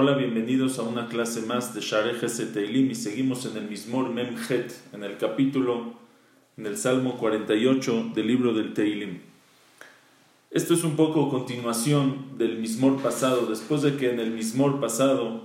[0.00, 2.20] Hola, bienvenidos a una clase más de Shareh
[2.54, 5.94] Teilim y seguimos en el Mismor Memchet, en el capítulo,
[6.56, 9.18] en el Salmo 48 del libro del Teilim.
[10.52, 15.42] Esto es un poco continuación del Mismor pasado, después de que en el Mismor pasado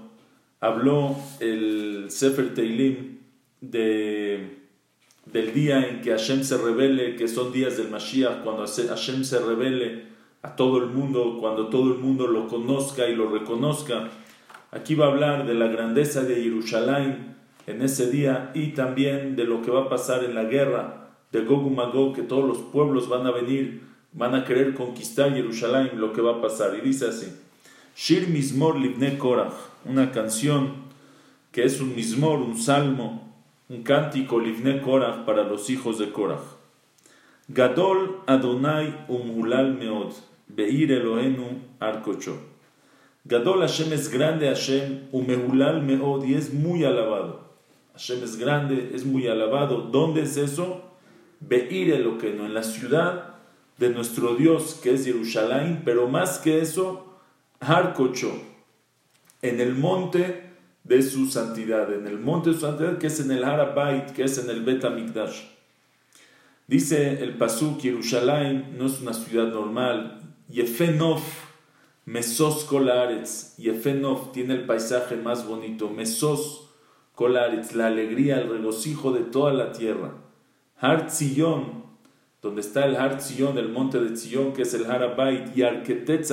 [0.60, 3.22] habló el Sefer Teilim
[3.60, 4.60] de,
[5.26, 9.40] del día en que Hashem se revele, que son días del Mashiach, cuando Hashem se
[9.40, 10.04] revele
[10.44, 14.12] a todo el mundo, cuando todo el mundo lo conozca y lo reconozca
[14.74, 17.36] Aquí va a hablar de la grandeza de Jerusalén
[17.68, 21.46] en ese día y también de lo que va a pasar en la guerra de
[21.46, 23.84] Gog y Magog, que todos los pueblos van a venir,
[24.14, 26.76] van a querer conquistar Jerusalén, lo que va a pasar.
[26.76, 27.28] Y dice así:
[27.96, 29.54] Shir Mismor Livne Korach,
[29.86, 30.74] una canción
[31.52, 33.32] que es un Mismor, un salmo,
[33.70, 36.42] un cántico Livne Korach para los hijos de Korach.
[37.48, 40.14] Gadol Adonai Umulal Meod,
[40.48, 42.53] Beir Elohenu Arkocho.
[43.26, 47.54] Gadol Hashem es grande Hashem, umehulal meod, es muy alabado.
[47.94, 49.82] Hashem es grande, es muy alabado.
[49.82, 50.82] ¿Dónde es eso?
[51.40, 53.36] Beir lo que no, en la ciudad
[53.78, 57.18] de nuestro Dios, que es Jerusalén, pero más que eso,
[57.60, 58.34] Harkocho,
[59.42, 60.52] en el monte
[60.84, 64.24] de su santidad, en el monte de su santidad, que es en el Harabait, que
[64.24, 65.44] es en el Bet Amikdash.
[66.68, 71.43] Dice el Pasuk, Jerusalén no es una ciudad normal, Yefenof,
[72.06, 75.90] Mesos Kolaretz, Yefenov tiene el paisaje más bonito.
[75.90, 76.70] Mesos
[77.16, 80.12] Kolaretz, la alegría, el regocijo de toda la tierra.
[80.78, 81.86] Har Zion,
[82.42, 86.30] donde está el Har Zion, el monte de Zion, que es el Harabait, y Arketet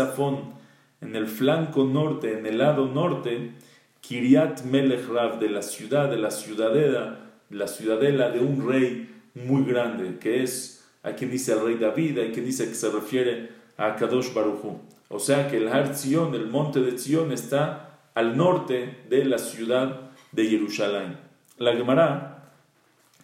[1.00, 3.52] en el flanco norte, en el lado norte,
[4.00, 9.64] Kiriat Melech Rav, de la ciudad, de la ciudadela, la ciudadela de un rey muy
[9.64, 13.50] grande, que es, a quien dice el rey David, hay quien dice que se refiere
[13.76, 14.80] a Kadosh Baruchu.
[15.12, 19.38] O sea que el Har Zion, el monte de Zion, está al norte de la
[19.38, 21.18] ciudad de Jerusalén.
[21.58, 22.52] La Gemara,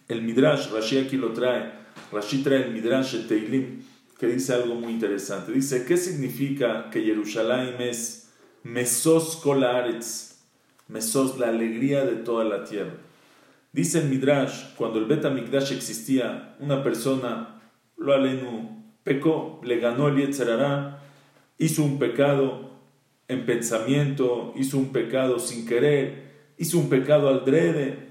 [0.09, 1.71] el Midrash, Rashi aquí lo trae,
[2.11, 3.83] Rashi trae el Midrash el Teilim,
[4.19, 5.53] que dice algo muy interesante.
[5.53, 8.33] Dice, ¿qué significa que Jerusalén es
[8.63, 10.41] Mesos Kolaretz?
[10.89, 12.95] Mesos, la alegría de toda la tierra.
[13.71, 17.61] Dice el Midrash, cuando el Bet existía, una persona,
[17.95, 20.97] lo alenu, pecó, le ganó el Yetzerará,
[21.57, 22.71] hizo un pecado
[23.27, 28.09] en pensamiento, hizo un pecado sin querer, hizo un pecado al drede,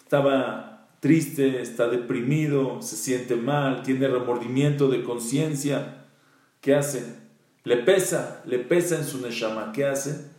[0.00, 6.04] estaba triste, está deprimido, se siente mal, tiene remordimiento de conciencia,
[6.60, 7.16] ¿qué hace?
[7.64, 10.30] Le pesa, le pesa en su neshama, ¿qué hace?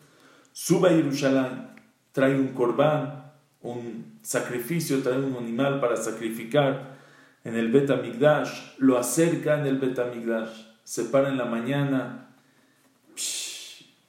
[0.52, 1.70] Sube a Jerusalén,
[2.12, 3.32] trae un corbán,
[3.62, 6.98] un sacrificio, trae un animal para sacrificar
[7.44, 12.31] en el Betamigdash, lo acerca en el Betamigdash, se para en la mañana,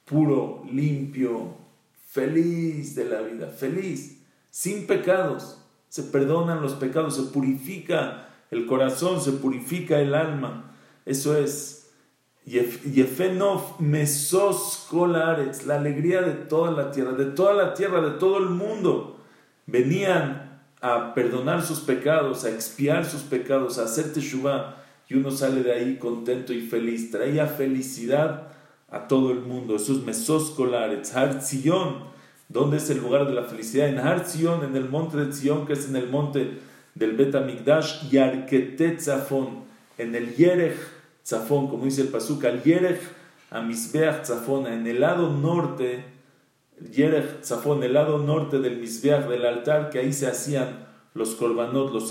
[0.05, 1.55] puro, limpio,
[2.09, 5.59] feliz de la vida, feliz, sin pecados.
[5.89, 10.71] Se perdonan los pecados, se purifica el corazón, se purifica el alma.
[11.05, 11.91] Eso es
[12.45, 18.37] Yefenov Mesos Kolaretz, la alegría de toda la tierra, de toda la tierra, de todo
[18.39, 19.19] el mundo.
[19.65, 24.75] Venían a perdonar sus pecados, a expiar sus pecados, a hacer teshuvah,
[25.07, 27.11] y uno sale de ahí contento y feliz.
[27.11, 28.52] Traía felicidad
[28.93, 29.75] a todo el mundo.
[29.75, 32.13] Eso es Mesos Kolaretz, Har Zion.
[32.47, 33.89] ¿Dónde es el lugar de la felicidad?
[33.89, 36.59] En Har Zion, en el monte de Zion, que es en el monte
[36.93, 39.63] del Bet Amigdash, Yarketet Zafon,
[39.97, 40.77] en el Yerech
[41.25, 43.01] Zafon, como dice el Pasuk, al Yerech
[43.49, 46.05] Amisbeach Zafon, en el lado norte,
[46.91, 51.91] Yerech Zafon, el lado norte del Misbeach, del altar, que ahí se hacían los korbanot,
[51.91, 52.09] los,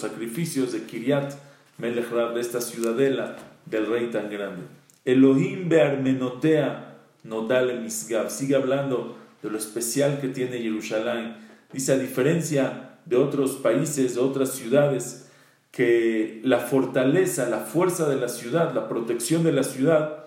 [0.00, 1.34] sacrificios de Kiryat
[1.78, 3.36] Melech de esta ciudadela
[3.66, 4.62] del rey tan grande.
[5.08, 8.28] Elohim bearmenotea nodale misgab.
[8.28, 11.36] Sigue hablando de lo especial que tiene Jerusalén.
[11.72, 15.30] Dice, a diferencia de otros países, de otras ciudades,
[15.70, 20.26] que la fortaleza, la fuerza de la ciudad, la protección de la ciudad,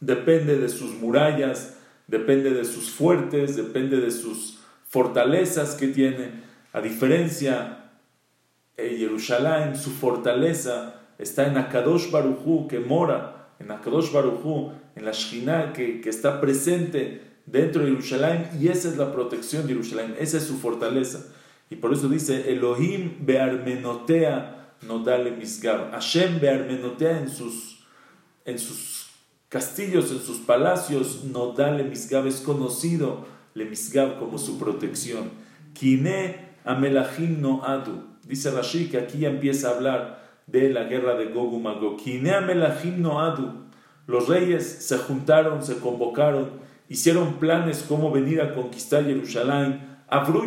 [0.00, 6.30] depende de sus murallas, depende de sus fuertes, depende de sus fortalezas que tiene.
[6.72, 7.90] A diferencia,
[8.78, 15.12] de Jerusalén, su fortaleza está en Akadosh Barujú, que mora en Akadosh Baruchu, en la
[15.12, 20.16] Shekhinah que, que, está presente dentro de Jerusalén, y esa es la protección de Jerusalén,
[20.18, 21.26] esa es su fortaleza.
[21.68, 25.92] Y por eso dice, Elohim bearmenotea no dale misgab.
[25.92, 27.84] Hashem bearmenotea en sus,
[28.44, 29.10] en sus
[29.48, 35.30] castillos, en sus palacios, no dale misgab, es conocido le misgab como su protección.
[35.74, 38.04] Kine amelachim no adu.
[38.24, 40.19] Dice Rashi que aquí ya empieza a hablar
[40.50, 41.98] de la guerra de Gog Magog.
[44.06, 46.60] Los reyes se juntaron, se convocaron
[46.90, 49.88] hicieron planes cómo venir a conquistar Jerusalén.
[50.08, 50.42] Abru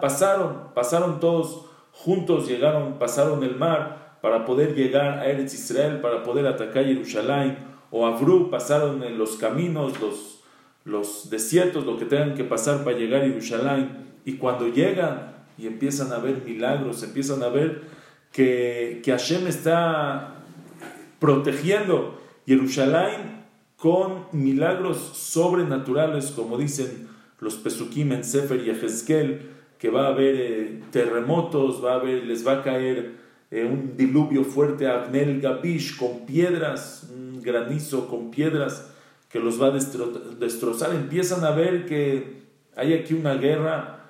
[0.00, 6.22] pasaron, pasaron todos juntos, llegaron, pasaron el mar para poder llegar a Eretz Israel, para
[6.22, 7.58] poder atacar Jerusalén.
[7.90, 10.40] O Abru pasaron en los caminos, los,
[10.84, 14.12] los desiertos, lo que tengan que pasar para llegar a Jerusalén.
[14.24, 17.82] Y cuando llegan y empiezan a ver milagros, empiezan a ver
[18.32, 20.42] que, que Hashem está
[21.18, 23.44] protegiendo Jerusalén
[23.76, 27.08] con milagros sobrenaturales, como dicen
[27.40, 32.24] los Pesukim en Sefer y Ezequiel, que va a haber eh, terremotos, va a haber,
[32.24, 33.16] les va a caer
[33.50, 38.88] eh, un diluvio fuerte a Abnel Gabish con piedras, un granizo con piedras
[39.28, 40.94] que los va a destrozar.
[40.94, 42.42] Empiezan a ver que
[42.76, 44.01] hay aquí una guerra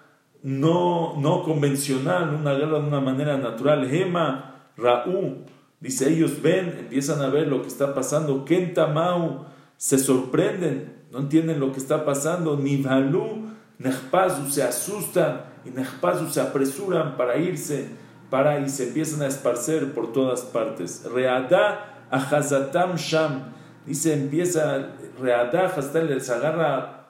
[0.43, 3.93] no, no convencional, una guerra de una manera natural.
[3.93, 5.45] Hema, Raú,
[5.81, 8.45] dice ellos ven, empiezan a ver lo que está pasando.
[8.45, 9.47] Kentamau,
[9.77, 12.57] se sorprenden, no entienden lo que está pasando.
[12.57, 17.89] Nivhalú, Nechpazu, se asustan y Nechpazu se apresuran para irse,
[18.31, 21.05] para y se empiezan a esparcer por todas partes.
[21.13, 23.45] Readá, Ahazatam Sham,
[23.87, 24.89] dice, empieza,
[25.21, 27.02] Readá, hasta les agarra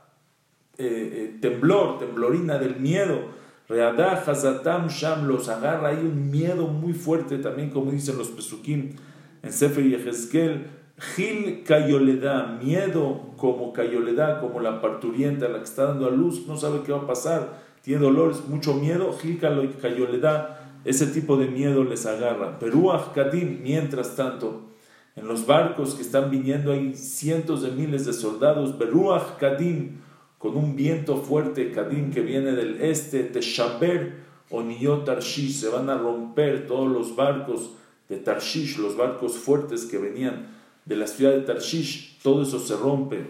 [0.78, 3.42] eh, eh, temblor, temblorina del miedo.
[3.68, 5.88] Readá, Hazatam, Sham, los agarra.
[5.88, 8.96] Hay un miedo muy fuerte también, como dicen los Pesukim
[9.42, 10.66] en Sefer y Ezequiel.
[10.98, 16.56] Gil Cayoleda, miedo como Cayoleda, como la parturienta, la que está dando a luz, no
[16.56, 19.12] sabe qué va a pasar, tiene dolores, mucho miedo.
[19.12, 22.58] Gil Cayoleda, ese tipo de miedo les agarra.
[22.58, 24.68] Peruach Kadim, mientras tanto,
[25.16, 28.72] en los barcos que están viniendo hay cientos de miles de soldados.
[28.72, 29.98] Peruach Kadim,
[30.42, 34.14] con un viento fuerte, Kadim, que viene del este, Teshaber
[34.50, 37.70] o Niyot Tarshish, se van a romper todos los barcos
[38.08, 40.48] de Tarshish, los barcos fuertes que venían
[40.84, 43.24] de la ciudad de Tarshish, todo eso se rompe.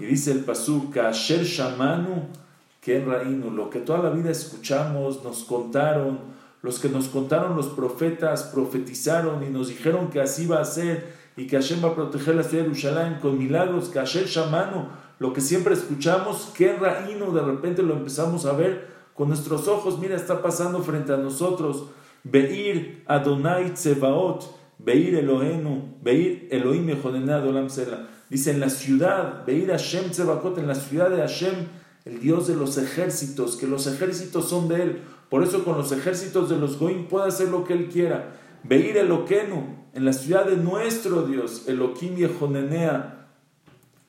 [0.00, 2.24] Y dice el Pasuk, Kasher Shamanu,
[2.80, 6.18] que Rainu, lo que toda la vida escuchamos, nos contaron,
[6.62, 11.14] los que nos contaron los profetas, profetizaron y nos dijeron que así va a ser
[11.36, 15.32] y que Hashem va a proteger la ciudad de Jerusalén con milagros, Kasher Shamanu, lo
[15.32, 20.14] que siempre escuchamos, qué reino de repente lo empezamos a ver con nuestros ojos, mira,
[20.14, 21.86] está pasando frente a nosotros.
[22.22, 24.44] Beir Adonai Tsebaot,
[24.78, 28.08] Beir Elohenu, Beir Elohim Olam Sela.
[28.28, 31.54] Dice en la ciudad, Beir Hashem Tsebaot, en la ciudad de Hashem,
[32.04, 35.02] el Dios de los ejércitos, que los ejércitos son de Él.
[35.30, 38.34] Por eso con los ejércitos de los Goim puede hacer lo que Él quiera.
[38.64, 43.15] Beir Eloquenu, en la ciudad de nuestro Dios, Elohim Yehonenea,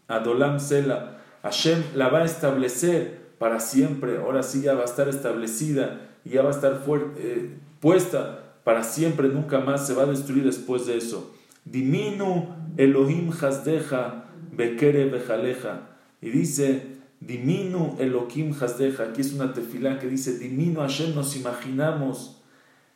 [0.08, 5.08] Adolam Sela, Hashem la va a establecer para siempre, ahora sí ya va a estar
[5.08, 6.82] establecida y ya va a estar
[7.18, 11.34] eh, puesta para siempre, nunca más se va a destruir después de eso.
[11.64, 15.90] Diminu Elohim Hasdeja Bekere Bejaleja.
[16.22, 19.04] Y dice, Diminu Elohim Hasdeja.
[19.04, 22.42] Aquí es una tefilá que dice, Diminu Hashem nos imaginamos,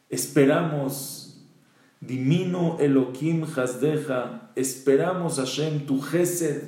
[0.09, 1.45] esperamos.
[1.99, 4.51] Diminu Elohim Hasdeja.
[4.55, 6.63] Esperamos Hashem tu Gesed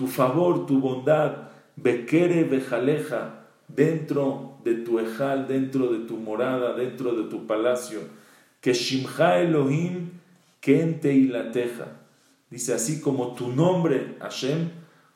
[0.00, 7.12] tu favor, tu bondad, bequere bejaleja, dentro de tu ejal, dentro de tu morada, dentro
[7.12, 8.00] de tu palacio,
[8.62, 10.12] que Shimcha Elohim,
[10.58, 11.88] kente y la teja.
[12.48, 14.70] Dice así como tu nombre, Hashem,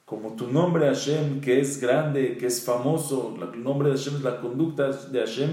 [0.04, 4.22] como tu nombre Hashem, que es grande, que es famoso, el nombre de Hashem es
[4.22, 5.50] la conducta de Hashem,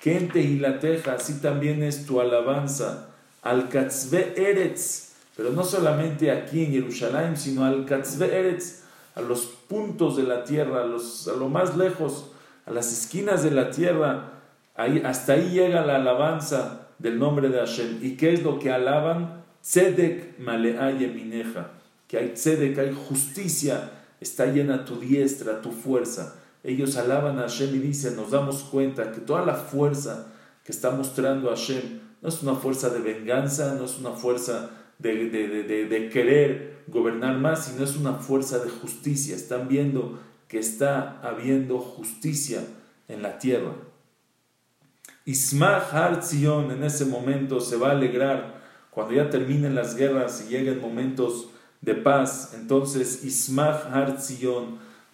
[0.00, 3.08] kente y la teja, así también es tu alabanza.
[3.42, 5.07] Al katzve eretz,
[5.38, 8.82] pero no solamente aquí en Jerusalén, sino al Katzve Eretz,
[9.14, 12.32] a los puntos de la tierra, a, los, a lo más lejos,
[12.66, 14.32] a las esquinas de la tierra,
[14.74, 18.00] ahí, hasta ahí llega la alabanza del nombre de Hashem.
[18.02, 19.44] ¿Y qué es lo que alaban?
[19.62, 21.70] Tzedek malea yemineja,
[22.08, 26.34] que hay tzedek, hay justicia, está llena tu diestra, tu fuerza.
[26.64, 30.32] Ellos alaban a Hashem y dicen, nos damos cuenta que toda la fuerza
[30.64, 36.10] que está mostrando Hashem no es una fuerza de venganza, no es una fuerza de,
[36.12, 39.36] querer gobernar más, sino es una fuerza de justicia.
[39.36, 42.62] Están viendo que está habiendo justicia
[43.06, 43.72] en la tierra.
[45.24, 50.50] Ismach Har en ese momento se va a alegrar cuando ya terminen las guerras y
[50.50, 51.50] lleguen momentos
[51.82, 52.54] de paz.
[52.58, 54.16] Entonces Ismach Har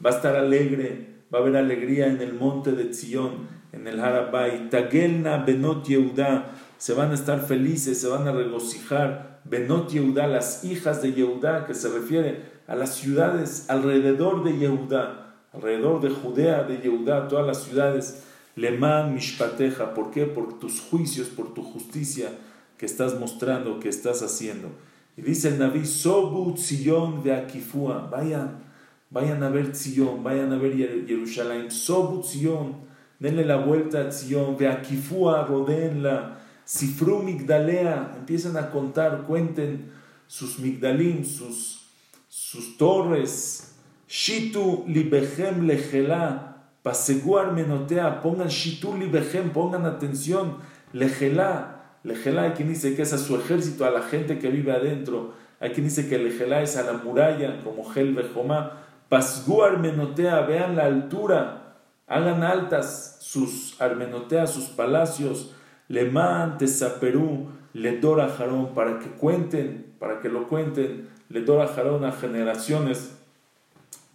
[0.05, 4.01] va a estar alegre, va a haber alegría en el monte de Zion, en el
[4.01, 4.71] Harabai.
[4.71, 10.65] Tagelna Benot Yehuda se van a estar felices, se van a regocijar Benot Yehudá, las
[10.65, 16.65] hijas de Yehudá, que se refiere a las ciudades alrededor de Yehudá, alrededor de Judea,
[16.65, 18.23] de Yehudá, todas las ciudades.
[18.57, 20.27] Lemán Mishpateja, ¿por qué?
[20.27, 22.31] Por tus juicios, por tu justicia
[22.79, 24.69] que estás mostrando, que estás haciendo.
[25.17, 28.65] Y dice el Naví, Sobu Tzion de Akifua, vayan,
[29.11, 30.75] vayan a ver Zion, vayan a ver
[31.07, 32.77] Jerusalén, Sobut Zion,
[33.19, 39.93] denle la vuelta a Zion, Beakifua, rodenla, Sifru Migdalea, empiecen a contar, cuenten
[40.27, 41.89] sus Migdalim, sus,
[42.29, 43.75] sus torres,
[44.09, 50.59] Shitu Libechem Lejela, Paseguar Menotea, pongan Shitu Libechem, pongan atención,
[50.93, 54.73] Lejela, Lejela hay quien dice que es a su ejército, a la gente que vive
[54.73, 60.41] adentro, hay quien dice que Lejela es a la muralla, como Gel Bejomá, Pasgu Armenotea,
[60.43, 65.55] vean la altura, hagan altas sus Armenotea, sus palacios,
[65.95, 73.17] Lemán, Tesaperú, Ledora Jarón, para que cuenten, para que lo cuenten, Ledora Jarón a generaciones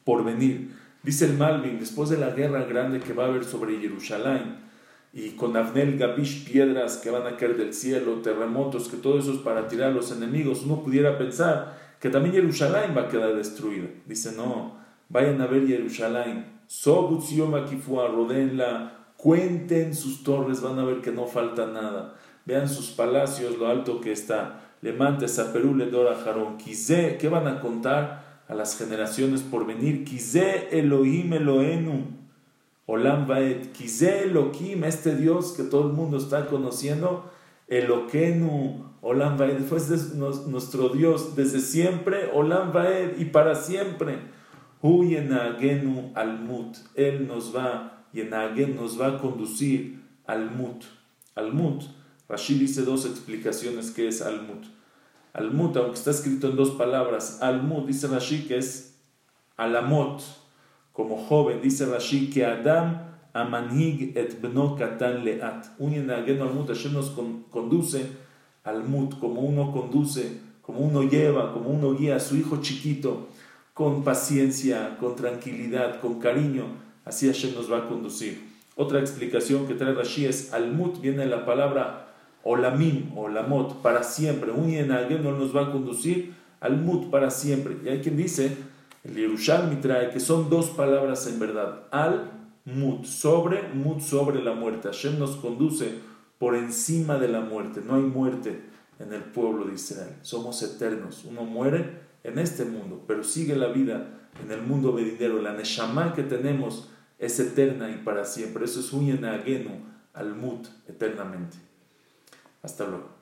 [0.04, 0.76] por venir.
[1.02, 4.68] Dice el Malvin, después de la guerra grande que va a haber sobre Jerusalén,
[5.12, 9.34] y con Avnel Gabish piedras que van a caer del cielo, terremotos, que todo eso
[9.34, 13.36] es para tirar a los enemigos, uno pudiera pensar que también Jerusalén va a quedar
[13.36, 13.88] destruida.
[14.06, 16.46] Dice, no, Vayan a ver Jerusalén.
[16.68, 22.16] Kifua, rodenla, cuenten sus torres, van a ver que no falta nada.
[22.46, 24.62] Vean sus palacios, lo alto que está.
[24.82, 26.58] Le mantes a Perú, le dora Jarón.
[26.58, 30.06] ¿qué van a contar a las generaciones por venir?
[30.06, 32.06] Quizé Elohim Elohenu.
[32.86, 33.74] Olam Vaed.
[33.74, 37.30] Quizé Elohim, este Dios que todo el mundo está conociendo.
[37.68, 38.86] Eloquenu.
[39.02, 39.60] Olam Vaed.
[39.66, 39.80] Fue
[40.48, 42.32] nuestro Dios desde siempre.
[42.34, 43.20] Olam Vaed.
[43.20, 44.39] Y para siempre.
[44.82, 45.04] Hu
[46.16, 46.78] al mut.
[46.96, 50.86] Él nos va, yenagen nos va a conducir al mut.
[51.36, 51.84] Al mut.
[52.30, 54.66] Rashi dice dos explicaciones que es al mut.
[55.34, 58.98] Al mut, aunque está escrito en dos palabras, al mut dice Rashi que es
[59.58, 60.24] alamot,
[60.94, 65.68] como joven, dice Rashi que Adam amanhig et bno katan leat.
[65.78, 67.10] Un yenagenu al mut, nos
[67.52, 68.06] conduce
[68.64, 73.28] al mut, como uno conduce, como uno lleva, como uno guía a su hijo chiquito
[73.80, 76.66] con paciencia, con tranquilidad, con cariño,
[77.06, 78.46] así Hashem nos va a conducir.
[78.76, 82.10] Otra explicación que trae Rashi es Almut, viene la palabra
[82.44, 84.52] Olamim, Olamot, para siempre.
[84.52, 87.78] Un alguien no nos va a conducir Almut para siempre.
[87.86, 88.58] Y hay quien dice,
[89.06, 91.84] el Yerushalmi trae que son dos palabras en verdad.
[91.92, 92.32] Al
[92.66, 94.90] Mut, sobre, Mut sobre la muerte.
[94.90, 95.94] Hashem nos conduce
[96.38, 97.82] por encima de la muerte.
[97.88, 98.60] No hay muerte
[99.00, 100.18] en el pueblo de Israel.
[100.22, 101.24] Somos eternos.
[101.24, 105.42] Uno muere en este mundo, pero sigue la vida en el mundo venidero.
[105.42, 108.66] La Neshama que tenemos es eterna y para siempre.
[108.66, 109.72] Eso es un Agenu
[110.14, 111.58] al Mut eternamente.
[112.62, 113.19] Hasta luego.